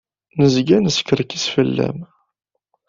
Nezga 0.39 0.77
neskerkis 0.79 1.45
fell-am. 1.53 1.99